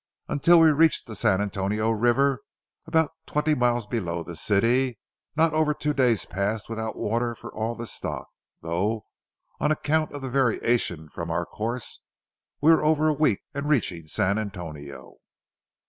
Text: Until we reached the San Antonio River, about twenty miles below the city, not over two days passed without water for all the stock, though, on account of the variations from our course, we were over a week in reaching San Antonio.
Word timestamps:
Until 0.27 0.59
we 0.59 0.69
reached 0.71 1.05
the 1.05 1.13
San 1.13 1.41
Antonio 1.41 1.91
River, 1.91 2.41
about 2.87 3.11
twenty 3.27 3.53
miles 3.53 3.85
below 3.85 4.23
the 4.23 4.35
city, 4.35 4.97
not 5.35 5.53
over 5.53 5.75
two 5.75 5.93
days 5.93 6.25
passed 6.25 6.69
without 6.69 6.95
water 6.95 7.35
for 7.35 7.53
all 7.53 7.75
the 7.75 7.85
stock, 7.85 8.25
though, 8.63 9.05
on 9.59 9.71
account 9.71 10.11
of 10.11 10.23
the 10.23 10.29
variations 10.31 11.11
from 11.13 11.29
our 11.29 11.45
course, 11.45 11.99
we 12.61 12.71
were 12.71 12.83
over 12.83 13.09
a 13.09 13.13
week 13.13 13.41
in 13.53 13.67
reaching 13.67 14.07
San 14.07 14.39
Antonio. 14.39 15.17